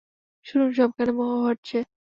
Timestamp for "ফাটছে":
1.43-1.79